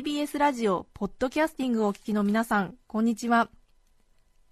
[0.00, 3.50] TBS ラジオ、ポッドキャスティングをお聞きの皆さん、こんにちは。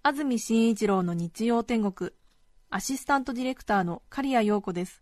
[0.03, 2.11] 安住紳一郎の日曜天国、
[2.69, 5.01] アシスタントディレクターの刈谷陽子です。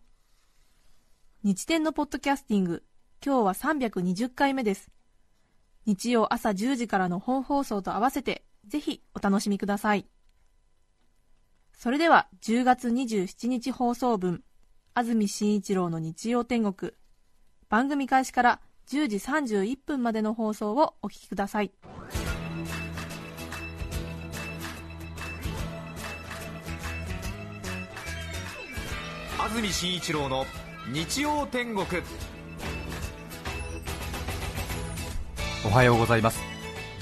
[1.44, 2.86] 日天のポッドキャスティング、
[3.22, 4.90] 今日は320回目です。
[5.86, 10.08] 日曜朝10時からの本放送と合わせて、ぜひお楽しみください。
[11.73, 14.45] それでは、10月27日放送分、
[14.94, 16.94] 安住紳一郎の日曜天国、
[17.68, 21.72] 番組開始から10時31分までの放送をお聞きください。
[29.39, 30.45] 安住紳一郎の
[30.92, 31.86] 日曜天国。
[35.66, 36.39] おはようございます。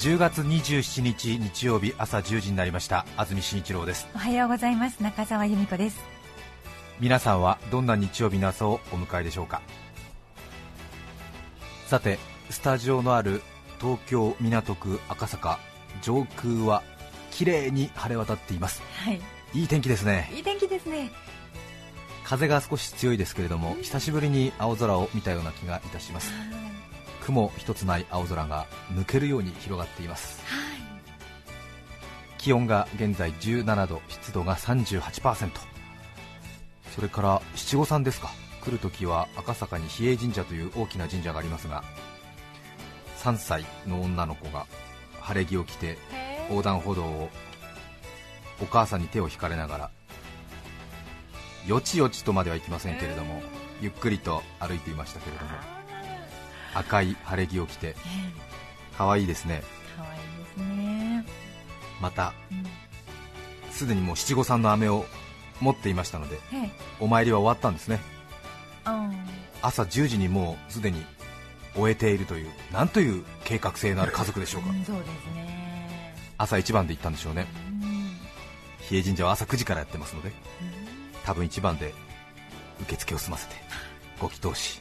[0.00, 3.06] 10月27日日曜日朝10時になりました。
[3.16, 4.08] 安住紳一郎です。
[4.14, 5.02] おはようございます。
[5.02, 6.00] 中澤由美子です。
[6.98, 9.62] 皆さんはどんな日曜日の朝をお迎えでしょうか？
[11.86, 12.18] さて
[12.50, 13.42] スタジオのある
[13.80, 15.60] 東京港区赤坂
[16.02, 16.82] 上空は
[17.30, 18.82] 綺麗に晴れ渡っています。
[19.04, 19.20] はい。
[19.54, 20.28] いい天気ですね。
[20.34, 21.12] いい天気ですね。
[22.24, 26.32] 風が少し強いですけれども久しぶりに青空を見たような気がいたします。
[27.20, 30.42] 雲一つない青空が抜けるように広がっています。
[30.44, 30.78] はい。
[32.36, 35.50] 気温が現在17度湿度が38%
[36.96, 38.32] それから七五三ですか
[38.66, 41.84] 来るときは赤坂に比叡神社という大きな神社がありますが
[43.18, 44.66] 3歳の女の子が
[45.20, 45.96] 晴れ着を着て
[46.50, 47.30] 横断歩道を
[48.60, 49.90] お母さんに手を引かれながら
[51.68, 53.40] よちよちとまではいきませんけれども
[53.80, 55.50] ゆっくりと歩いていましたけれども
[56.74, 57.94] 赤い晴れ着を着て
[58.98, 59.62] 可愛いですね。
[59.96, 61.26] 可愛いですね。
[62.00, 62.64] またうん。
[63.70, 65.04] すでにもう七五三の飴を
[65.60, 68.00] 持っていましたのではいお参りは終わったんですね。
[68.12, 68.15] あ
[69.62, 71.04] 朝10時にもうすでに
[71.74, 74.70] 終えているというなんという計画性のある家族でしょうか。
[74.70, 76.14] うんそうですね。
[76.38, 77.46] 朝一番で行ったんでしょうね。
[77.82, 77.90] うん。
[78.80, 80.32] 比叡神社は朝9時からやってますので
[81.24, 81.92] 多分一番で
[82.82, 83.54] 受付を済ませて
[84.20, 84.80] ご祈祷し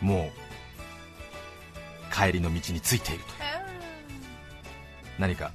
[0.00, 0.32] も
[2.10, 3.54] う帰りの道に着いているという。
[5.18, 5.52] 何か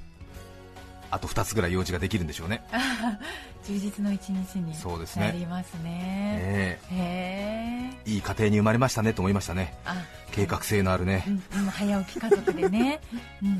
[1.10, 2.62] あと2つぐらい用事ができるんでしょうね
[3.64, 5.26] 充実の一日にそうですね。
[5.26, 6.40] なりますね。
[6.42, 6.78] え。
[6.90, 8.00] へえ。
[8.06, 9.74] えいい家庭に生まれましたねと思いましたね。
[9.84, 9.96] あ
[10.32, 11.24] 計画性のあるね。
[11.26, 13.00] うんうん早起き家族でね。
[13.42, 13.58] うんうんう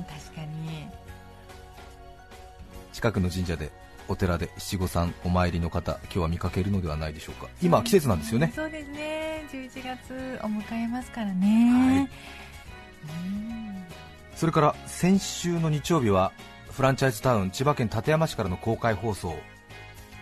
[0.00, 0.88] ん確かに。
[2.92, 3.70] 近くの神社で
[4.08, 7.48] お寺で七五三お参りの方今日は見かけるのではないでしょうか。
[7.60, 8.52] 今季節なんですよね。
[8.54, 9.44] そうですね。
[9.52, 12.08] 11月を迎えますからね。
[13.04, 13.84] うん。
[14.34, 16.32] それから先週の日曜日は
[16.74, 19.36] フランチャイズタウン千葉県館山市からの公開放送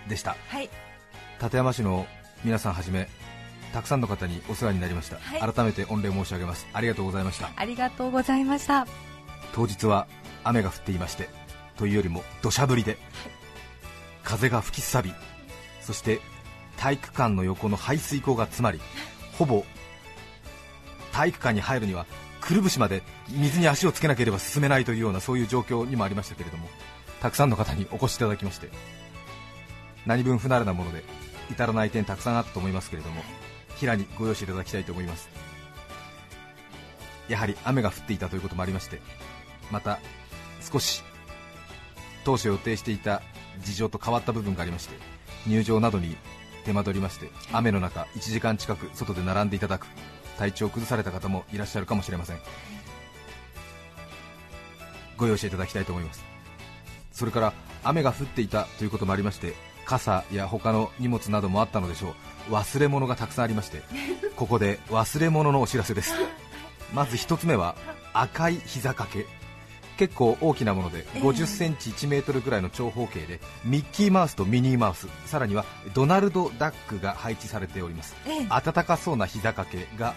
[0.06, 0.36] でした。
[0.48, 0.68] はい。
[1.40, 2.06] 館山市の
[2.44, 3.08] 皆さんはじめ
[3.72, 5.52] たくさんの方にお世話になりました、はい。
[5.52, 6.66] 改めて御礼申し上げます。
[6.74, 7.50] ありがとうございました。
[7.56, 8.86] ありがとうございました。
[9.54, 10.06] 当日は
[10.44, 11.30] 雨が降っていまして
[11.78, 12.98] というよりも土砂降りで、
[14.22, 15.14] 風が吹きすさび
[15.80, 16.20] そして
[16.76, 18.80] 体育館の横の排水溝が詰まり
[19.38, 19.64] ほぼ
[21.12, 22.04] 体育館に入るには
[22.42, 26.68] くるぶしまで水に足をつけなければ進めないというようなそういう状況にもありましたけれども
[27.20, 28.68] たくさんの方にお越しいただきまして
[30.04, 31.04] 何分不慣れなもので
[31.50, 33.22] 至らない点たくさんあったと思いますけれども
[33.76, 35.28] 平にご容赦いただきたいと思います。
[37.28, 39.00] やはり雨が降っていたということもありまして
[39.70, 40.00] また
[40.60, 41.02] 少し
[42.24, 43.22] 当初予定していた
[43.60, 44.96] 事情と変わった部分がありまして
[45.46, 46.16] 入場などに
[46.64, 49.86] 手間取りまして雨の中1時間近く外で並んでいただく。
[50.38, 52.38] 体調を崩された方もいらっしゃるかもしれません。
[55.16, 56.24] ご容赦いただきたいと思います。
[57.12, 57.52] それから
[57.84, 62.14] 雨が降っていたということもありまして傘や他の荷物などもあったのでしょ
[62.48, 62.52] う。
[62.52, 63.82] 忘れ物がたくさんありまして
[64.34, 66.14] ここで忘れ物のお知らせです。
[66.92, 67.76] まず1つ目は
[68.12, 69.41] 赤い膝掛け。
[70.02, 75.64] 結構大きなもので50センチ1メートルぐらいの長方形でミッキーマウスとミニーマウスさらには
[75.94, 78.16] ドナルド・ダックが配置されております。
[78.26, 78.46] ええ。
[78.48, 80.16] 暖かそうな膝掛けが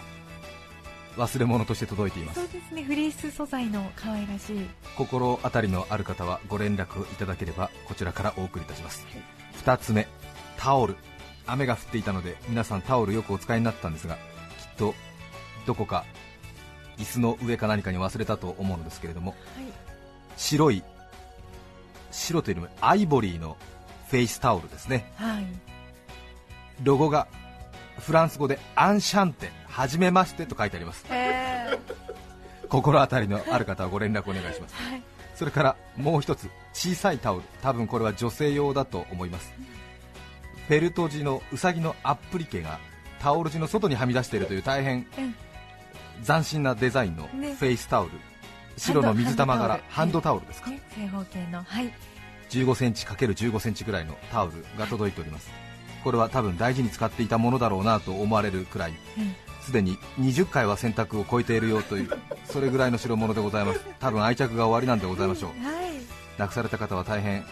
[1.16, 2.40] 忘れ物として届いています。
[2.40, 2.82] そうですね。
[2.82, 4.68] フリース素材の可愛らしい。
[4.96, 9.06] 心当たりのある方はご連絡いただければこちらからお送りいたします、
[9.64, 10.08] 2つ目
[10.56, 10.96] タオル。
[11.46, 14.20] 雨が降っていたので皆さんタオルよくお使いになったんですがきっ
[14.78, 14.96] と
[15.64, 16.04] どこか
[16.98, 19.36] 椅子の上か何かに忘れたと思うのですけれどもはい。
[20.36, 20.82] 白い
[22.10, 23.56] 白というよりもアイボリーの
[24.08, 25.12] フェイスタオルですね。
[25.16, 25.44] はい。
[26.82, 27.26] ロゴが
[27.98, 31.04] フランス語で Enchanté はじめましてと書いてあります。
[31.10, 31.78] え
[32.68, 35.02] 心当たりのある方はご連絡お願いします、はい。
[35.34, 37.42] それからもう一つ小さいタオル。
[37.62, 39.52] 多分これは女性用だと思います。
[40.68, 42.78] フェルト地のうさぎのアップリケが
[43.20, 45.34] タオル地の外にはみ出しているという大変うん
[46.24, 47.54] 斬新なデザインのね。
[47.54, 48.10] フェイスタオル、
[48.76, 50.80] 白の水玉柄ハハンドタオルですか、ね。
[50.94, 51.62] 正方形の。
[51.62, 51.92] はい。
[52.50, 55.50] 15センチ ×15 センチぐらいのタオルが届いております。
[56.04, 59.34] これは多分大事に使っていたものだろうなと思われるくらいうん。
[59.60, 62.10] すでに20回は洗濯を超えているよという
[62.46, 63.80] それぐらいの代物でございます。
[63.98, 65.64] 多分愛着が終わりなんでございましょう。
[65.64, 65.92] はい。
[66.38, 67.44] なくされた方は大変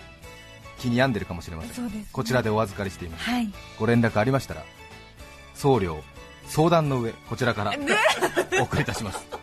[0.78, 1.86] 気に病んでるかもしれません。
[1.86, 2.06] ね。
[2.12, 3.24] こちらでお預かりしています。
[3.24, 3.52] はい。
[3.78, 4.62] ご連絡ありましたら
[5.54, 6.02] 送料
[6.46, 7.72] 相談の上こちらから
[8.60, 9.24] お送りいたします。
[9.30, 9.38] こ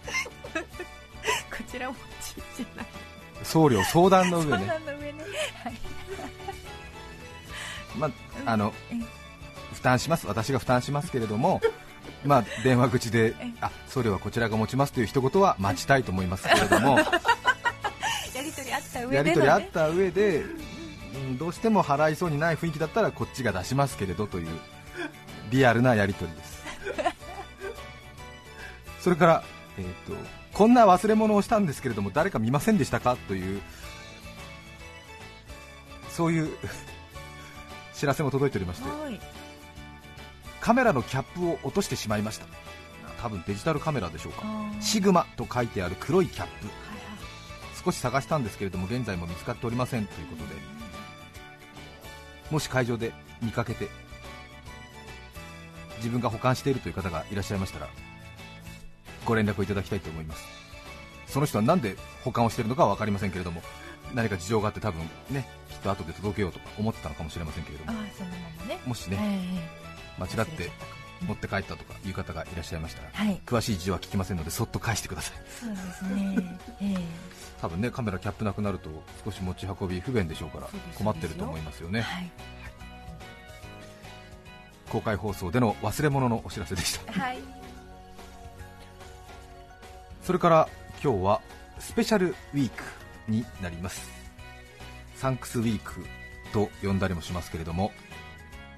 [1.70, 2.86] ちらもちっちゃな
[3.44, 4.52] 送料相談の上ね。
[4.52, 5.24] 相談の上ね。
[5.64, 5.74] はい。
[7.98, 8.12] まあ
[8.46, 8.96] あのえ。
[9.74, 10.28] 負担します。
[10.28, 11.62] 私が負担しますけれども
[12.24, 13.52] まあ電話口でえ。
[13.62, 17.00] あ送料はこちらが持ちますという一言は待ちたいと思いますけれども。
[18.34, 24.48] やり取りあった上での、ね、やり取りあった上で、うんどうしても払いそうにない雰囲気だったらこっちが出しますけれどという
[25.50, 26.61] リアルなやり取りです
[29.02, 29.44] それから、
[29.78, 30.16] えー、と
[30.54, 33.18] こんな忘れ物をしたんですけれども誰か見ませんでしたか？
[33.28, 33.62] という
[36.10, 36.50] そういう
[37.96, 39.20] 知らせも届いておりましてはい。
[40.60, 42.46] カメラのキャップを落としてしまいました。
[43.22, 44.44] 多分デジタルカメラでしょうか。
[44.80, 46.68] シグマと書いてある黒いキャップ。
[46.68, 46.76] はい。
[47.84, 50.54] 少し探したんですけれども現在も見つかっておりませんということで
[52.52, 53.12] もし会場で
[53.42, 53.90] 見かけて
[55.98, 57.88] 自分が保管しているという方がいらっしゃいましたら
[59.26, 60.44] ご連絡をいただきたいと思います。
[61.28, 63.62] その人は何で保管をしているのかは分かりませんけれども
[64.14, 67.94] 何か事情があって多分ねきっと後で届けようとか思ってたのかもしれませんけれども。
[67.94, 68.10] ね。
[68.86, 70.70] もしねえ間違って
[71.26, 73.42] 持って帰ったとかいう方がいらっしゃいましたらえはい。
[73.46, 75.36] 詳しい事情は聞きませんのでそっと返してください。
[75.48, 76.60] そうですね。
[76.82, 76.98] ええ。
[77.62, 78.90] 多分ねカメラキャップなくなると
[79.24, 82.02] 少し持ち運び不便でしょうから困ってると思いますよね。
[82.02, 82.32] はい。
[84.90, 87.14] 公開放送での忘れ物のお知らせでした。
[87.14, 87.61] はい
[90.22, 90.70] それから
[91.04, 91.42] 今日は
[91.80, 92.84] スペシャルウィーク
[93.28, 94.10] になります。
[95.16, 96.06] サンクスウィーク
[96.54, 97.92] と呼んだりもしますけれども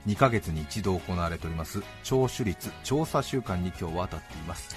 [0.08, 4.76] 2ヶ月に一度行われております聴取率調査週間に今日は当たっています。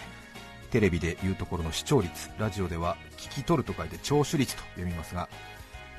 [0.71, 5.29] テレビでいうところの視聴率ラジオでは聞き取ると書いて聴取率と読みますが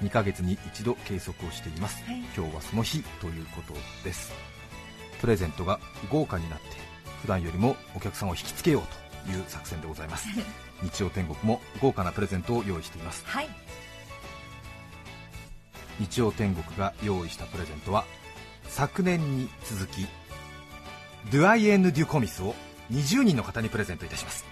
[0.01, 2.19] 2ヶ月に一度計測をしています、はい。
[2.35, 3.73] 今日はその日ということ
[4.03, 4.33] です。
[5.21, 5.79] プレゼントが
[6.11, 6.65] 豪華になって
[7.21, 10.27] 普段よりもお客さんを引きつけようという作戦でございます。
[10.81, 13.23] 日曜天国も豪華なプレゼントを用意しています。
[13.25, 13.49] はい。
[15.99, 18.05] 日曜天国が用意したプレゼントは
[18.69, 20.05] 昨年に続き
[21.31, 22.53] ドゥアイエンヌ・デュ・コミスを
[22.91, 24.45] 20人の方にプレゼントいたします。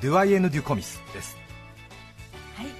[0.00, 1.36] ドゥアイエンヌ・デュ・コミスです。
[2.56, 2.66] はい。
[2.66, 2.74] はい。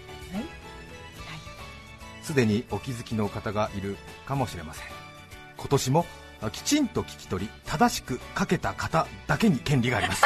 [2.23, 3.97] すでにお気づきの方がいる
[4.27, 4.87] かもしれません。
[5.57, 10.25] 今年もあきちんと聞き取り正しく書けた方だけに権利があります。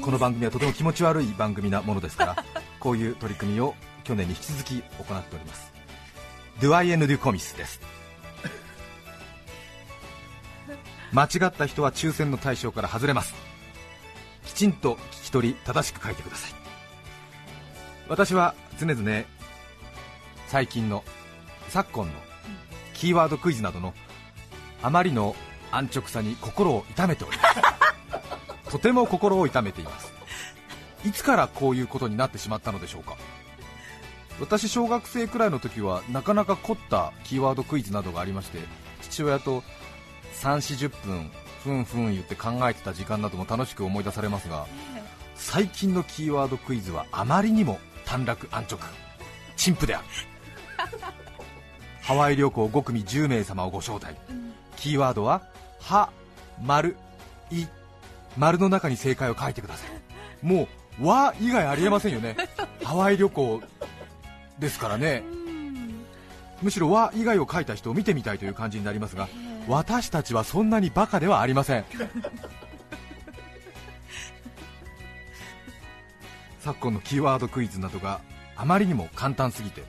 [0.00, 2.44] この番組はとても気持ち悪い番組なものですから
[2.78, 3.74] こういう取り組みを
[4.04, 5.72] 去年に引き続き行っております。
[6.60, 7.80] ドゥアイエンヌ・デュ・コミスです。
[11.12, 13.34] 間違った人は抽選の対象から外れます。
[14.44, 16.52] きちんと聞き取り正しく書いてください。
[18.08, 19.24] 私は常々
[20.48, 21.02] 最近の
[21.68, 22.12] 昨今の
[22.94, 23.94] キーワードクイズなどの
[24.82, 25.34] あまりの
[25.70, 27.60] 安直さに心を痛めております。
[28.70, 30.12] とても心を痛めています。
[31.04, 33.16] いつからこういうことになってしまったのでしょうか。
[34.40, 38.58] 私小学生くらいの時はなかなか凝ったキーワードクイズなどがありまして
[39.02, 39.62] 父親と
[40.32, 41.30] 3 4 0分
[41.62, 44.66] ふんふん言って考えてた時間なども楽しく思い出されますが
[45.36, 48.80] 最近のキーワードクイズはあまりにも短絡安直
[49.56, 50.04] 陳腐である
[52.04, 54.14] ハワイ旅行5組10名様をご招待。
[54.76, 55.40] キーワードは
[55.80, 56.10] 「は」
[56.62, 56.98] 「丸」
[57.50, 57.64] 「い」
[58.36, 60.46] 丸の中に正解を書いてください。
[60.46, 60.68] も
[61.00, 62.36] う「わ」以外ありえませんよね。
[62.82, 63.62] ハワイ旅行
[64.58, 65.22] ですからね。
[66.60, 69.26] むしろ「わ」以外を書いた人を見てみたいという感じになりますが
[69.66, 71.86] 私たちはそんなにバカではありません。
[76.60, 78.20] 昨今のキーワードクイズなどが
[78.56, 79.82] あまりにも簡単すぎて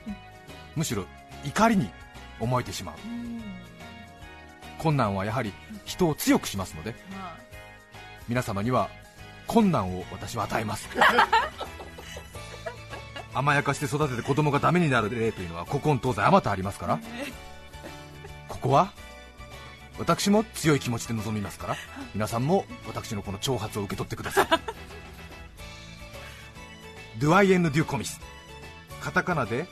[0.76, 1.04] むしろ
[1.44, 1.90] 怒りに
[2.40, 2.94] 思えてしまう。
[4.78, 5.52] 困難はやはり
[5.84, 7.36] 人を強くしますのでま
[8.28, 8.90] 皆様には
[9.46, 10.88] 困難を私は与えます。
[13.32, 16.98] 甘やかして育てて子供がダメになる例というのは古今東西あまたありますから。
[18.48, 18.92] ここは
[19.98, 21.76] 私も強い気持ちで臨みますから
[22.14, 24.48] 皆さんも私のこの挑発を受け取ってください。
[27.18, 28.20] ドゥアイエンヌ・デュ・コミス。
[29.00, 29.66] カタカナで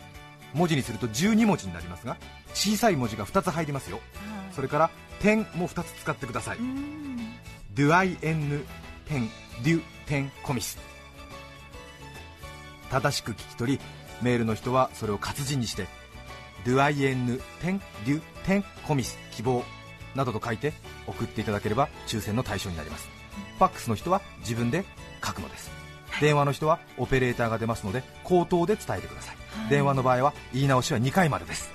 [0.55, 2.17] 文字にすると12文字になりますが
[2.55, 4.01] 小さい文字が2つ入りますよ。
[4.17, 6.59] あそれから点も2つ使ってください。
[6.59, 7.35] うん。
[7.75, 8.65] ドゥアイエンヌ
[9.07, 9.29] ペン
[9.63, 10.79] デュテンコミス。
[12.91, 13.81] 正しく聞き取り
[14.23, 15.87] メールの人はそれを活字にして
[16.65, 19.65] ドゥアイエンヌテンデュテンコミス希望
[20.15, 20.73] などと書いて
[21.07, 23.09] 送っていただければ抽選の対象になります。
[23.59, 24.85] ファックスの人は自分で
[25.25, 25.71] 書くのです。
[26.21, 29.71] 電話の人はオペレーターが出ますので口頭で伝えてください、はい。
[29.71, 31.73] 電話の場合は言い直しは2回までです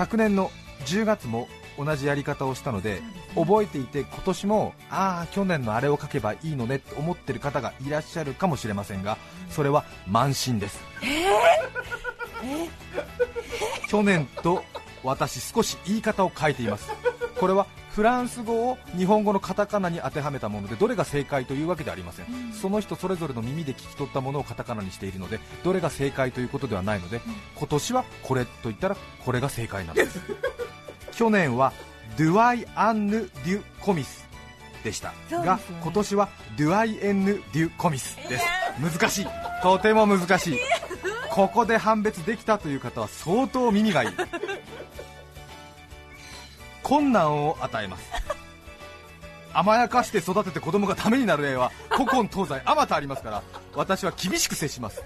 [0.00, 0.50] 昨年の
[0.86, 3.02] 10月も同じやり方をしたので
[3.34, 9.18] 覚えていて今年もああ去年のあれを書けばいいのねって思ってる方がいらっしゃるかもしれませんが
[9.50, 10.80] それは慢心です、
[13.90, 14.64] 去年と
[15.04, 16.88] 私少し言い方を変えています。
[17.38, 27.20] これはフランス語を日本語のカタカナに当てはめたものでどれが正解というわけではありません、その人それぞれの耳で聞き取ったものをカタカナにしているのでどれが正解ということではないので、
[27.56, 30.20] 今年はこれと言ったらこれが正解なんです。
[31.12, 31.72] 去年は
[32.16, 34.28] ドゥアイアンヌ・デュ・コミス
[34.84, 35.12] でした。
[35.30, 35.62] がね。
[35.82, 38.44] 今年はドゥアイエンヌ・デュ・コミスです。
[38.80, 39.26] 難しい。
[39.62, 40.58] とても難しい。
[41.30, 44.10] ここで判別できたという方は相当耳がいい
[46.90, 48.10] 困難を与えます。
[49.52, 53.42] 甘やかして育てて子供がダメになる例は古今東西あまたありますから
[53.76, 55.00] 私は厳しく接します。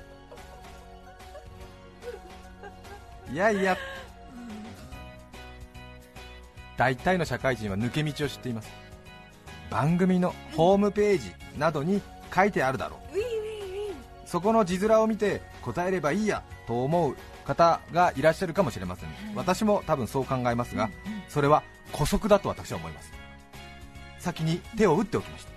[3.30, 3.76] いやいや。
[6.78, 8.70] 大体の社会人は抜け道を知っています。
[9.70, 12.00] 番組のホームページなどに
[12.34, 13.18] 書いてあるだろう。
[14.26, 17.14] そこの字面を見て答えればいいやと思う
[17.44, 20.90] 方がいらっしゃるかもしれません、私も多分そう考えますが、
[21.28, 21.62] それは
[21.92, 23.12] 姑息だと私は思います。
[24.18, 25.52] 先に手を打っておきました。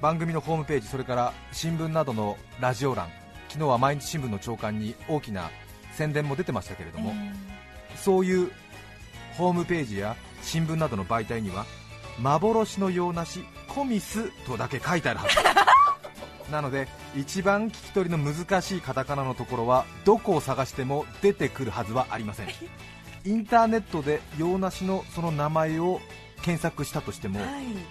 [0.00, 3.08] 番組のホームページそれから新聞などのラジオ欄
[3.48, 5.50] 昨日は毎日新聞の朝刊に大きな
[5.92, 7.12] 宣伝も出てましたけれども、
[7.96, 8.50] そういう
[9.36, 11.64] ホームページや新聞などの媒体には
[12.20, 15.36] 幻の洋梨コミスとだけ書いてあるはず。
[16.52, 22.48] なので一番聞き取りの難しいカタカナのところはどこを探しても出てくるはずはありません
[23.24, 26.00] インターネットで洋梨のその名前を
[26.42, 27.86] 検索したとしても、はいね。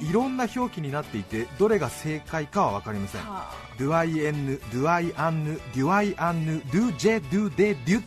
[0.00, 3.20] いろんな表記になっていてどれが正解かは分かりません。
[3.22, 8.02] はドゥアイエンヌ、ドゥアイアンヌ、デュアイアンヌ、ドゥジェ、ドゥデ、デュ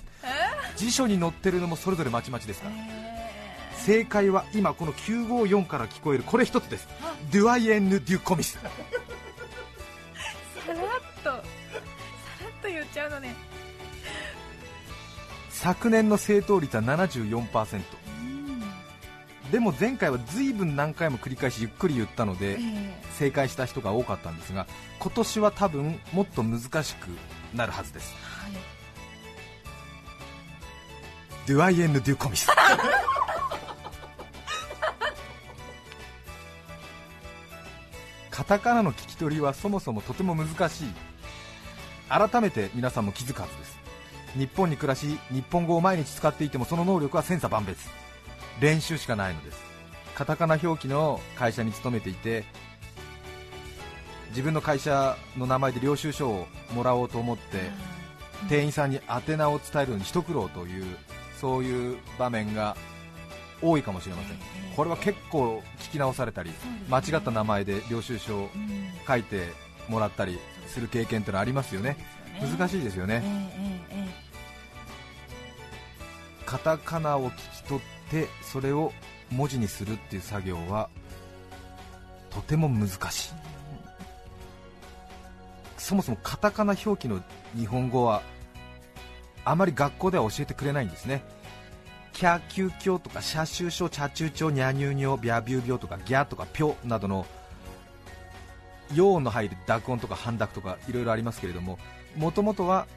[0.77, 2.75] 辞書に載ってるのもそれぞれまちまちですから。
[3.75, 6.87] 正解は今この954から聞こえるこれ一つです。
[7.33, 8.53] ドゥアイエンヌ・デュコミス。
[8.53, 8.61] さ
[10.67, 10.75] らっ
[11.23, 11.41] とさらっ
[12.61, 13.35] と言っちゃうのね
[15.61, 17.81] 昨年の正答率は74%
[19.51, 24.67] でも前回は随分何回も繰り返しゆっくり言ったのでえ正解した人が多かったんですが
[24.99, 27.09] 今年は多分もっと難しく
[27.53, 28.15] なるはずです。
[28.21, 28.51] はい。
[31.45, 32.47] ドゥアイエンヌ・デュコミス
[38.29, 40.87] カタカナの聞き取りはそもそもとても難しい。
[42.07, 43.78] 改めて皆さんも気づくはずです
[44.37, 47.89] 日本に暮らし日本語を毎日使っていてもその能力は千差万別。
[48.59, 49.63] 練習しかないのです。
[50.15, 52.43] カタカナ表記の会社に勤めていて
[54.29, 57.71] 自分の会社の名前で領収書をもらおうと思って
[58.49, 60.85] 店員さんに宛名を伝えるのに一苦労という
[61.39, 62.75] そういう場面が
[63.61, 64.37] 多いかもしれません。
[64.75, 66.51] これは結構聞き直されたり
[66.89, 68.49] 間違った名前で領収書を
[69.07, 69.47] 書いて
[69.87, 71.97] もらったりする経験ってのはありますよね
[72.41, 73.21] 難いしいですよね。
[73.23, 73.27] え
[73.91, 74.29] ええ
[76.45, 78.91] カタカナを聞き取ってそれを
[79.29, 80.89] 文字にするっていう作業は
[82.31, 83.33] とても難しい。
[85.77, 87.21] そもそもカタカナ表記の
[87.55, 88.23] 日本語は
[89.45, 91.23] あまり学校では教えてくれないんですね。
[92.13, 97.25] キャキュキョとかシャシュショチャチュチョニャニュニョビャビュービョとかギャとかピョなどの
[98.93, 101.77] 陽音の入る濁音とか半濁とかいろいろありますけれども
[102.15, 102.87] もともとは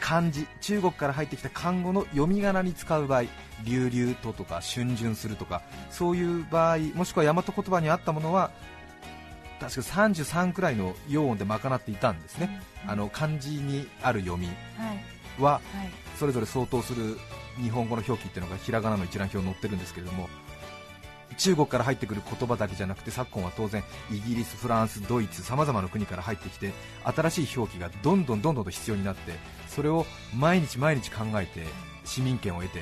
[0.00, 3.22] 漢字中国から入ってきた漢語の読み仮名に使う場合
[3.64, 8.50] 流々ととか春巡するとかそういう場合もしくは大和言葉にあったものは
[9.60, 14.48] 確か33くらいの陽音で賄っていたんですね、あの漢字にある読み
[15.38, 15.62] は
[16.18, 17.18] それぞれ相当する
[17.62, 20.28] 日本語の表記っていうのがひらがなの一覧表に載ってるんですけれども
[21.38, 26.72] 中国から入ってくる言葉だけじゃなくて昨今は当然イギリス、フランス、ドイツさまざまな国から入ってきて
[27.04, 29.32] 新しい表記がどんどんどんどんと必要になって
[29.68, 31.64] それを毎日毎日考えて
[32.04, 32.80] 市民権を得て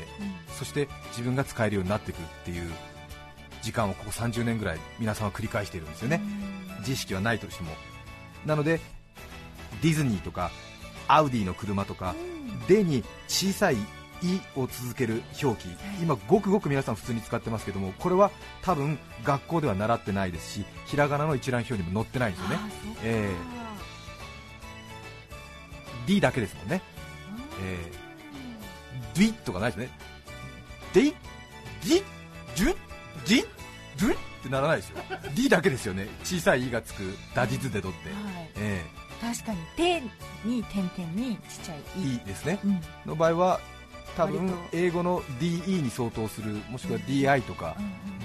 [0.56, 2.70] そして自分が使えるようになっていくっていう
[3.62, 6.20] 時間をここ30年ぐらい皆さんは繰り返しているんですよね、
[6.80, 7.72] 自意識はないとしても。
[8.44, 8.78] なので
[9.82, 10.50] ディズニーとか
[11.08, 12.14] アウディの車とか、
[12.68, 13.76] でに小さい
[14.24, 15.68] 「い」を続ける表記、
[16.02, 18.30] 今、ごくごく皆さん普通に使ってますけども、これは
[18.62, 22.58] 多分学校では習ってないですし、ひらがなの一覧表にも載ってないんですよね、
[23.02, 23.64] えー
[26.06, 26.82] D だけですもんね、
[27.62, 29.90] えー、ディとかないですね、
[30.92, 31.14] ディ、
[31.82, 32.04] ディ、
[32.54, 32.76] ジュ、
[33.26, 33.46] ディ、
[34.00, 34.98] ドゥってならないですよ、
[35.34, 37.02] D だけですよね、小さい「い」がつく
[37.34, 38.50] ダジズデドって、はい。
[38.56, 38.84] え
[39.20, 40.00] 確かに手
[40.44, 42.58] に点々にちっちゃいー、いいですね。
[42.62, 42.80] うん。
[43.06, 43.60] の場合は
[44.16, 47.76] 多分英語の DE に相当するもしくは DI とか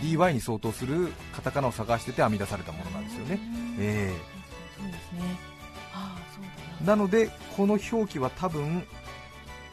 [0.02, 3.40] DY に相当するカタカナを探してて編み出されたものなんですよね、
[3.80, 4.14] え
[4.78, 5.22] そうですね。
[5.94, 6.96] ああそうな。
[6.96, 8.84] なのでこの表記は多分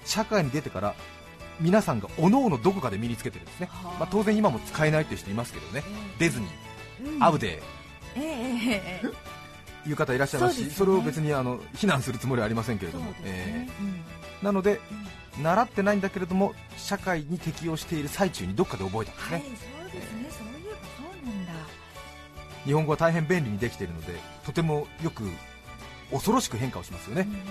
[0.04, 0.94] 社会に出てから
[1.60, 3.96] 皆さんが各々どこかで身につけてるんですね、はあ。
[4.00, 5.82] まあ、当然今も使えないという人いますけどね。
[6.18, 7.22] デズニー、うん。
[7.22, 7.62] アブデ
[8.16, 14.80] ええいう方いらっしゃいますしそれを別にあの非難するつもりはありませんけれども、えーなので
[15.42, 20.28] 習ってないんだけれども社会に適応している最中にどっかで覚えたんですね、はいそうですね。
[20.30, 21.52] そういえばそうなんだ。
[22.64, 24.14] 日本語は大変便利にできているので
[24.44, 25.24] とてもよく
[26.10, 27.44] 恐ろしく変化をしますよね、うんうんうん。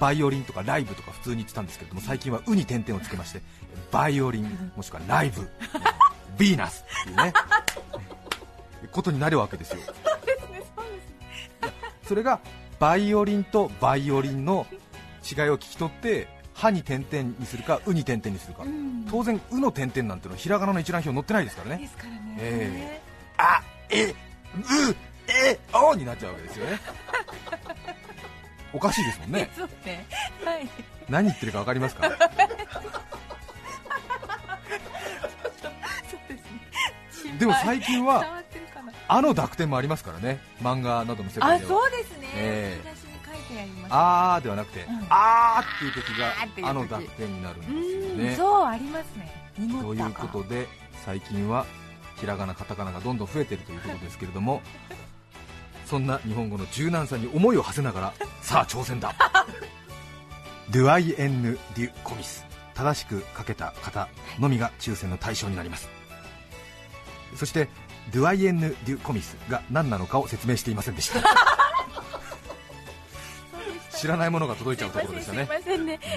[0.00, 3.42] バイオリンとかライブとか普通に言ってたんですけれども最近は「う」に点々をつけまして
[3.90, 5.42] バイオリンもしくはライブ
[6.38, 7.32] ヴィーナスっていうね
[8.92, 9.78] ことになるわけですよ。
[12.06, 12.40] それが
[12.78, 14.66] バイオリンとバイオリンの
[15.22, 16.28] 違いを聞き取って
[16.60, 19.06] 「歯に点々にするか「う」に点々にするか、うん。
[19.10, 21.82] 当然「う」の点々なんてのはひらがなの一覧表載ってないですからね。
[21.82, 22.36] ですからね。
[22.38, 23.00] え
[23.38, 24.14] あ、え、う、
[25.26, 26.78] え、おになっちゃうわけですよね。
[28.74, 29.50] おかしいですもんね。
[29.86, 30.06] ね。
[30.44, 30.68] はい。
[31.08, 32.08] 何言ってるかわかりますか？
[32.10, 32.14] で
[37.10, 37.32] すね。
[37.38, 38.42] でも最近伝は
[39.08, 40.38] あの濁点もありますからね。
[40.62, 41.70] 漫画などの世あ界では。
[41.70, 42.28] そうですね。
[42.34, 42.88] ええ。
[42.90, 42.99] 引き出しに書いて
[43.88, 45.06] あーではなくて、ん。
[45.08, 46.66] あーっていう時あーっていう時。
[46.66, 48.34] があの濁点になるんですようんね。
[48.36, 49.52] そうありますね。
[49.56, 50.68] ということで
[51.04, 51.66] 最近は
[52.16, 54.62] ひらがなカタカナがどんどん増えているということですけれども
[55.86, 59.14] そんな日本語の柔軟さに思いを馳せながら さあ挑戦だ。
[60.70, 62.44] ドゥアイエンヌ・デュ・コミス。
[62.74, 64.08] 正しく書けた方
[64.38, 65.90] のみが抽選の対象になります。
[67.36, 67.68] そして
[68.12, 71.20] ドゥアイエンヌ・デュ・コミスが何なのかを説明していませんでした
[74.00, 75.46] 知らないものが届いちゃうところでしたね。
[75.46, 76.00] すいませんね。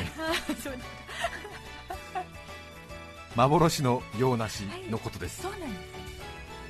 [3.35, 5.41] 幻の洋梨のことです。
[5.41, 5.71] そうなんです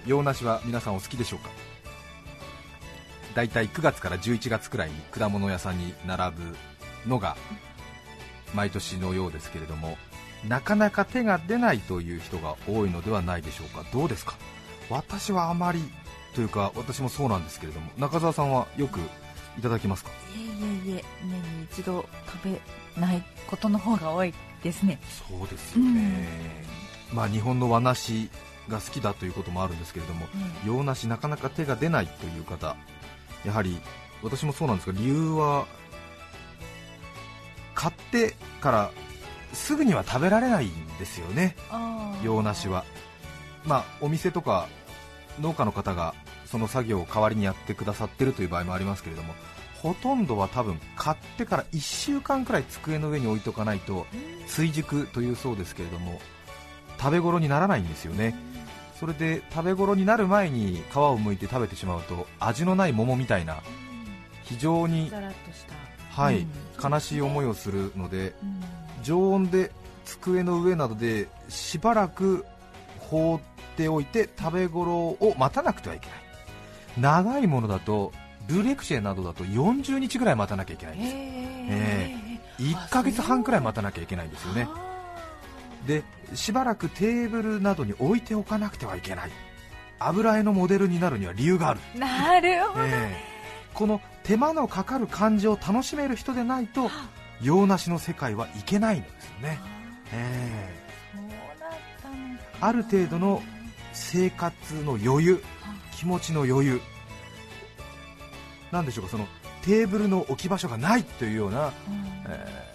[0.06, 1.50] 洋梨は皆さんお好きでしょうか？
[3.36, 6.56] だいたい9月から11月くらいに果物屋さんに並ぶ
[7.08, 7.36] のが
[8.54, 9.98] 毎年のようですけれども
[10.48, 13.84] なかなか手が出ないという人が多いのではないでしょうか？
[13.92, 14.36] どうですか？
[14.90, 15.80] 私はあまり
[16.36, 19.00] というか私もそうなんですけれども中澤さんはよく
[19.58, 20.10] いただきますか？
[20.36, 25.00] いえいえいえ年に一度食べないことの方が多いですね。
[25.30, 26.66] そうですよね、
[27.12, 28.30] まあ日本の和梨
[28.70, 30.26] が好きだということもあるんですけれども、
[30.66, 32.76] 洋梨なかなか手が出ないという方
[33.44, 33.80] やはり
[34.22, 35.68] 私もそうなんですが理由は
[37.76, 38.92] 買ってから
[39.52, 41.56] すぐには食べられないんですよね。
[42.24, 42.86] 洋梨は。
[43.66, 44.68] まあお店とか
[45.40, 46.16] 農家の方が
[46.54, 49.34] その作業を代わりにやってくださってるという場合もありますけれども
[49.82, 54.06] ほとんどは多分買ってから1週間くらい机の上に置いとかないと
[54.46, 56.22] 追熟というそうですけれども
[57.00, 58.36] 食べ頃にならないんですよね。
[59.00, 63.64] それで食べ頃になる前に皮を剥いて食べてしまうと味のない桃みたいな
[64.44, 65.10] 非常に、
[66.12, 66.92] はいうん。
[66.92, 68.62] 悲しい思いをするのでうん。
[69.02, 69.72] 常温で
[70.06, 72.46] 机の上などでしばらく
[73.00, 73.40] 放っ
[73.76, 76.23] ておいて食べ頃を待たなくてはいけない
[76.98, 78.12] 長いものだと
[78.48, 81.14] ルレクシェなどだと40日ぐらい待たなきゃいけないんです。
[81.16, 82.76] へー。
[82.76, 84.68] 1ヶ月半くらい待たなきゃいけないんですよね。
[85.88, 86.04] で
[86.34, 89.32] しばらくテーブルなどに置いておかなくてはいけない。
[90.00, 93.16] 油絵のモデルになるには理由がある、なるほど、ええ。
[93.74, 96.92] この手間のかかる感じを楽しめる人でないと
[97.42, 99.60] 洋梨の世界はいけないんですよね、
[100.12, 100.70] え
[101.14, 101.18] え。
[101.18, 101.70] そうだっ
[102.02, 102.68] たのか。
[102.68, 103.42] ある程度の
[103.94, 105.44] 生活の余裕
[105.98, 106.82] 気持ちの余裕。
[108.72, 109.28] なんでしょうかその
[109.64, 111.74] テーブルの置き場所がないというような、うん。
[112.28, 112.74] えー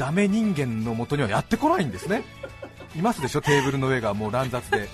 [0.00, 2.22] ダメ人間のもとにはやってこないんですね。
[2.96, 4.14] いますでしょテーブルの上が。
[4.14, 4.88] もう乱雑で。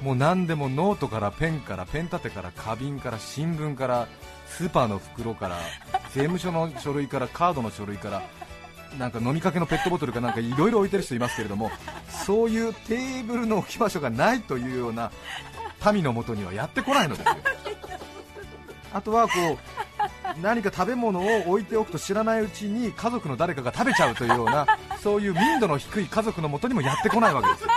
[0.00, 4.08] もう何でもノートからペンからペン立てから花瓶から新聞から
[4.48, 5.60] スーパーの袋から
[6.12, 8.22] 税務署の書類からカードの書類から
[8.98, 11.70] なんか飲みかけのペットボトルかなんかいろいろ置いてる人いますけれども
[12.26, 15.12] そういうテーブルの置き場所がないというような
[15.90, 17.36] 民のもとにはやってこないのですよ。
[18.94, 19.32] あとはこ
[20.36, 24.66] う何か食べ物を置いておくと知らないうちに家族の誰かが食べちゃうというような
[25.02, 27.70] そういう民度の低い家族のもとにもやってこないわけですよ。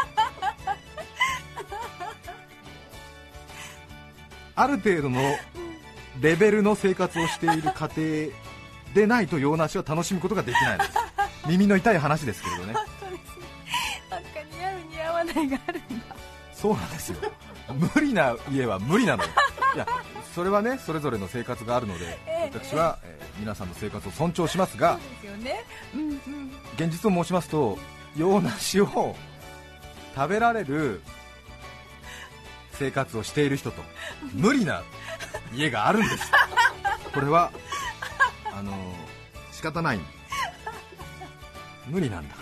[4.57, 5.21] ある程度の
[6.21, 8.33] レベルの生活をしている家庭
[8.93, 10.97] でないと洋梨は楽しむことができないのです。
[11.47, 12.73] 耳の痛い話ですけれどね。
[14.09, 16.15] なんか似合う似合わないがあるんだ。
[16.53, 17.17] そうなんですよ
[17.73, 19.29] 無理な家は無理なのよ。
[19.75, 19.87] いや
[20.33, 22.51] それはねそれぞれの生活があるので、ええ。
[22.53, 24.97] 私は、えー皆さんの生活を尊重しますが
[25.43, 25.65] ね。
[25.93, 26.17] うんうん。
[26.75, 27.77] 現実を申しますと
[28.15, 29.15] 洋梨を
[30.15, 31.01] 食べられる
[32.71, 33.81] 生活をしている人と
[34.33, 34.83] 無理な
[35.53, 36.31] 家があるんです。
[37.13, 37.51] これは
[38.53, 38.71] あの
[39.51, 39.99] 仕方ない。
[41.87, 42.35] 無理なんだ。
[42.35, 42.41] か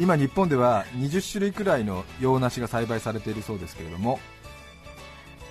[0.00, 4.18] 今日本では20種類くらいの洋梨が栽培されているそうですけれども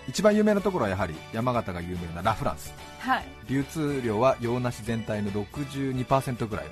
[0.07, 2.73] 一番有名なところはやはり山形が有名なラ・フランス。
[2.97, 3.23] はい。
[3.47, 6.65] 流通量は洋梨全体の62%ぐらい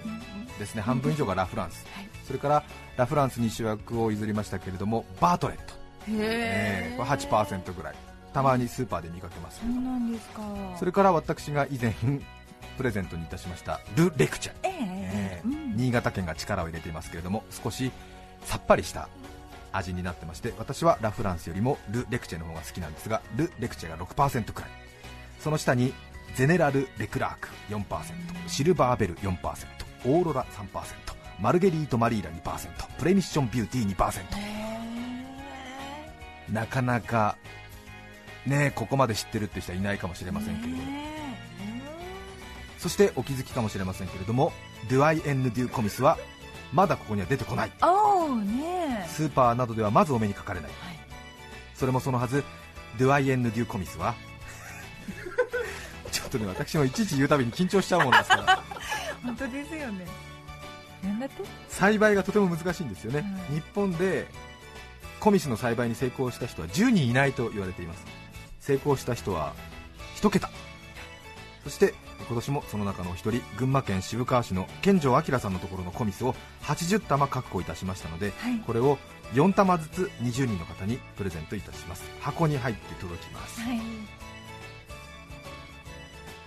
[0.57, 2.09] ですね、半分以上がラ・フランス、はい。
[2.25, 2.63] それから
[2.97, 5.75] ラ・フランスに主役を譲りましたけれどもバートレット、
[6.09, 7.95] えーこれ8%ぐらい。
[8.33, 10.41] たまにスーパーで見かけますそうなんですか。
[10.77, 11.93] それから私が以前
[12.77, 15.77] プレゼントにいたしましたル・レクチャ、えええーうん。
[15.77, 17.91] 新潟県が力を入れていますけれども少し
[18.43, 19.09] さっぱりした
[19.71, 24.69] 味になってまして私はラ・フランスよりもル・レクチェの方が好きなんですがル・レクチェが6%くらい。
[25.39, 25.93] その下に
[26.35, 27.83] ゼネラル・レクラーク4%
[28.47, 29.37] シルバーベル4%
[30.05, 30.67] オーロラ3%
[31.39, 34.21] マルゲリート・マリーラ2%プレミッション・ビューティー2%
[36.53, 37.37] なかなか
[38.45, 41.06] ねここまで知ってるって人はいないかもしれませんけれども
[42.77, 44.53] そしてお気づきかもしれませんけれども
[44.89, 46.17] ドゥアイ・エンヌ・デュ・コミスは
[46.73, 47.71] まだここには出てこない。
[48.45, 50.99] ねスーパーなどではまずお目にかかれない、はい。
[51.73, 52.43] それもそのはず
[52.99, 54.15] ドゥアイ・エンヌ・デュ・コミスは
[56.11, 58.63] ちょっとね私もいちいち言うたびに緊張しちゃうもんですから。
[59.23, 60.05] 本当ですよね。
[61.03, 63.55] なんだって栽培がとても難しいんですよね、はい。
[63.55, 64.27] 日本で
[65.19, 68.05] コミスの栽培に成功した人は10人いないと言われています。
[68.59, 69.53] 成功した人は
[70.17, 70.49] 1桁
[71.67, 71.93] そして
[72.27, 78.59] 今年もその中のお一人群馬県渋川市の健城明さんのところのコミスを80玉確保いたしましたので、はい。
[78.65, 78.97] これを
[79.33, 82.05] 4玉ずつ20人の方にプレゼントいたします。
[82.21, 83.59] 箱に入って届きます。
[83.59, 83.81] はい。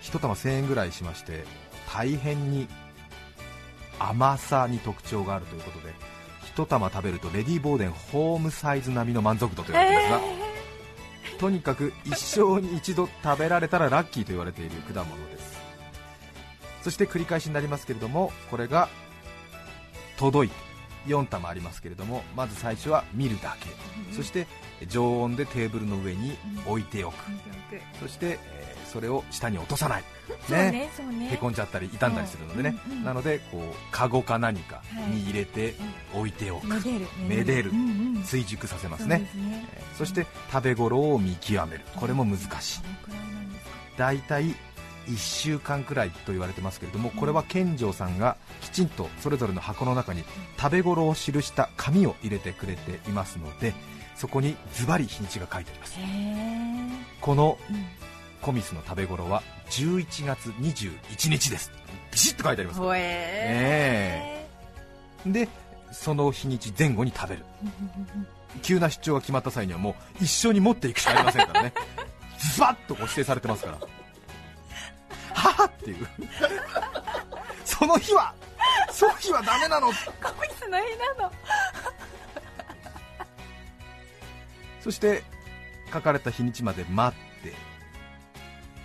[0.00, 1.44] 1玉1000円ぐらいしまして
[1.92, 2.66] 大変に
[3.98, 5.92] 甘さに特徴があるということで
[6.56, 10.39] 1玉食べるとレディー・ボーデンホームサイズ並みの満足度と言われていますが、
[11.40, 15.59] とにかく一生に一度食べられたらラッキーと言われている果物です。
[16.83, 18.88] そして繰り返しになりますけれどもこれが
[20.18, 20.55] 届いて
[21.07, 23.70] 4玉ありますけれどもまず最初は見るだけ。
[24.14, 24.46] そして
[24.87, 27.16] 常温でテーブルの上に置いておく。
[28.00, 30.05] そして、えーそれを下に落とさない、
[30.50, 31.33] ねそうね。
[31.33, 35.74] へこんじゃったり傷んだりするのでね、なのでこうカゴか何かに入れて
[36.14, 37.72] 置いておく、めでるめでる。
[38.24, 39.31] 追熟させますね。
[39.96, 41.85] そして食べ頃を見極める。
[41.96, 42.81] これも難しい。
[43.96, 44.55] 大体
[45.07, 50.24] 1週間くらいと言われてますけれどもこれは健丈さんがきちんとそれぞれの箱の中に
[50.59, 53.74] 食べ頃を記した紙を入れてくれていますので
[54.14, 55.98] そこにズバリ日にちが書いてあります。
[57.20, 57.87] このうん
[58.40, 61.70] コミスの食べ頃は11月21日です。
[62.11, 64.46] ビシッと書いてありますほえ
[65.26, 65.31] え。
[65.31, 65.48] で
[65.92, 67.44] その日にち前後に食べる。
[68.62, 71.72] 急な出張が決まった際にはもう一緒に持っていくしかありませんからね。
[72.38, 73.79] ズバッとこう指定されてますから。
[75.35, 76.07] ははっていう。
[77.64, 78.35] その日は
[78.90, 79.87] その日はダメなの。
[79.88, 79.96] コミ
[80.59, 81.33] スの日なの。
[84.81, 85.22] そして
[85.92, 87.29] 書かれた日にちまで待って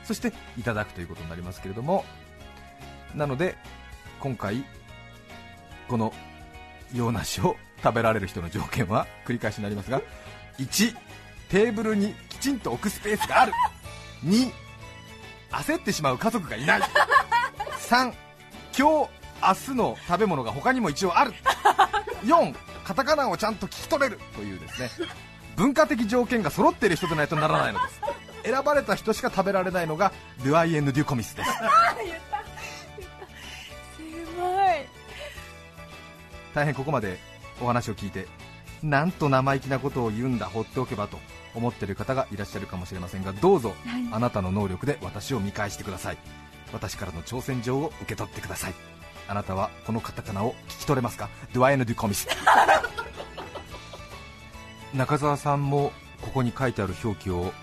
[0.06, 2.06] そしていただくということになりますけれども
[3.14, 3.58] なので
[4.20, 4.64] 今回
[5.88, 6.14] この
[6.94, 10.02] 洋梨を食べられる人の条件は繰り返しになりますが
[10.58, 10.96] 1
[11.50, 13.54] テーブルにきちんと置くスペースがある。
[14.26, 14.52] 2
[15.52, 16.82] 焦ってしまう家族がいない。
[16.82, 18.14] 3
[18.78, 21.34] 今日明日の食べ物が他にも一応ある。
[22.24, 24.90] 4カタカナをちゃんと聞き取れるというですね
[25.56, 28.02] 文化的条件が揃っている人でないとならないのです。
[28.46, 30.12] 選ばれた人しか食べられないのが
[30.44, 31.52] ドゥアイエンヌ・デュ・コミスです。
[31.52, 31.58] す
[34.38, 34.66] ごい。
[36.54, 37.18] 大変ここまで
[37.60, 38.28] お話を聞いて
[38.84, 41.18] なんと生意気なことを言うんだ放っておけばと
[41.56, 43.74] 思っている方がいらっしゃるかもしれませんがどうぞ、
[44.12, 46.18] あなたの能力で私を見返してください。
[46.74, 48.74] 私からの挑戦状を受け取ってください。
[49.28, 51.30] あなたはこのカタカナを聞き取れますか？
[51.54, 52.28] ドゥアイエンヌ・デュ・コミス。
[54.94, 57.54] 中澤さんもここに書いてある表記を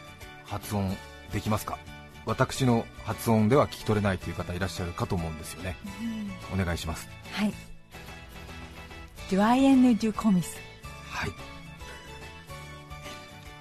[0.53, 0.95] 発音
[1.33, 1.79] できますか？
[2.27, 5.77] 私の発音では聞き取れないという方いらっしゃるかと思うんですよね、
[6.53, 7.09] お願いします。
[7.33, 7.55] はい。
[9.31, 10.59] デュアイエンヌ・デュ・コミス
[11.11, 11.31] はい。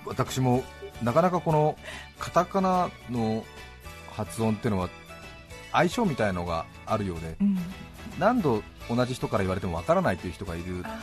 [0.05, 0.63] 私も
[1.01, 1.77] なかなかこの
[2.19, 3.45] カタカナの
[4.11, 4.89] 発音っていうのは
[5.71, 7.57] 相性みたいのがあるようでうん。
[8.19, 10.99] 何度同じ人から言われてもわからないという人がいるあ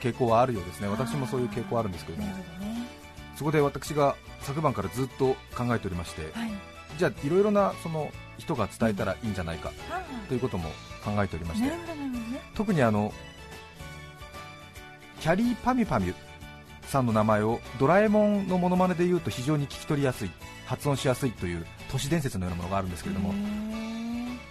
[0.00, 0.86] 傾向はあるようですね。
[0.88, 2.34] 私もそういう傾向あるんですけれどね
[3.36, 6.50] そこで私が昨晩からずっと考えておりましてはい。
[6.98, 10.70] じゃあいろいろなその人が伝えたらいいんじゃないかあということも
[11.04, 11.76] 考えておりましてね。
[12.54, 13.12] 特にあの
[15.20, 16.14] キャリーパミュパミュ
[16.82, 20.30] さんの名前をドラえもんのモノマネで言うと非常に聞き取りやすい
[20.66, 23.34] 発音しやすいという都市伝説のようなものがあるんですけれども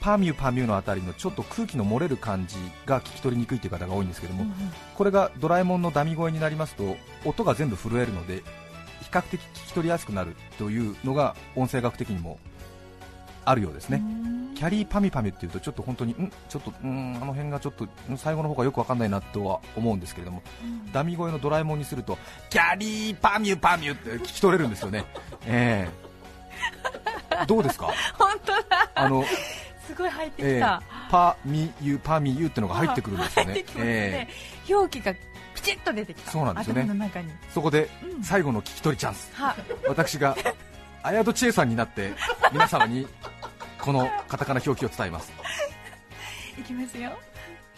[0.02, 4.56] パミュパミュのあたりのちょっと空気の漏れる感じが聞き取りにくいという方が多いんですけども、うんうん。
[4.96, 8.44] これがドラえもんのダミ声になりますと音が全部震えるので比
[9.14, 12.40] 較的聞き取りやすくなるというのが音声学的にも
[13.46, 14.56] あるようですね、うん。
[14.56, 20.42] キャリーパミュパミュっていうとちょっと本当にんちょっとうんあの辺がちょっとん最後の方がよくわかんないなとは思うんですけれども、
[20.94, 22.18] ダミ声のドラえもんにすると
[22.50, 25.06] キャリーパミュパミュって聞き取れるんですよね、
[25.46, 27.46] ええ。
[27.46, 27.92] どうですか？
[28.18, 28.90] 本当だ。
[28.96, 29.26] あの、
[29.86, 33.54] すごい入ってええきた、パミユパミユってのが入ってくるんですよね。
[33.54, 34.30] 入ってきますえね、
[34.70, 35.14] 表記が
[35.64, 36.32] ピチッと出てきた。
[36.32, 36.82] そうなんですよね。
[36.82, 37.32] 頭の中に。
[37.32, 38.24] えそこでうん。
[38.24, 39.32] 最後の聞き取りチャンス。
[39.34, 39.56] は
[39.88, 40.36] 私が
[41.02, 42.14] 綾戸千恵さんになって
[42.52, 43.08] 皆様に
[43.80, 45.32] このカタカナ表記を伝えます。
[46.60, 47.12] いきますよ。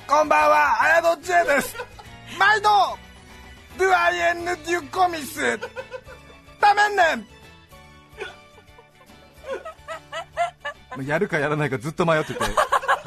[0.08, 1.76] こんばんは、綾戸千恵です。
[2.38, 2.70] 毎度、
[3.80, 5.58] ドゥアイエンヌ・デュ・コミス、
[6.60, 7.04] ためんね
[11.04, 11.08] ん。
[11.08, 12.40] やるかやらないかずっと迷ってて、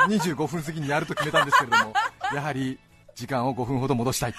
[0.08, 1.94] 25分過ぎにやると決めたんですけれども、
[2.34, 2.80] やはり
[3.18, 4.34] 時間を5分ほど戻したい。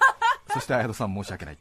[0.50, 1.58] そして綾戸さん申し訳ない。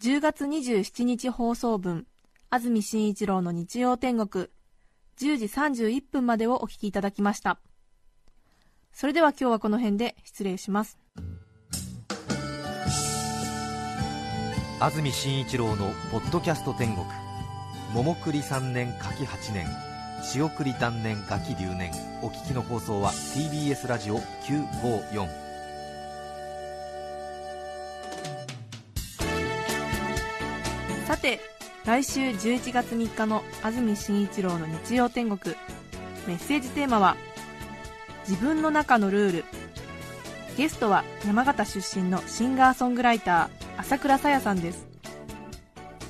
[0.00, 2.06] 10月27日放送分、
[2.50, 4.48] 安住紳一郎の日曜天国、
[5.16, 7.58] 10時31分までをお聞きいただきました。
[8.92, 10.98] それでは今日はこの辺で失礼します。
[14.78, 17.06] 安住紳一郎のポッドキャスト天国
[17.94, 19.66] 桃栗3年柿8年
[20.34, 21.90] 塩栗断年柿留年
[22.22, 25.46] お聞きの放送は TBS ラジオ954
[31.06, 31.38] さて、
[31.84, 35.54] 来週11月3日の安住紳一郎の日曜天国、
[36.26, 37.16] メッセージテーマは、
[38.28, 39.44] 自分の中のルール。
[40.56, 44.85] ゲストは山形出身のシンガーソングライター、朝倉さやさんです。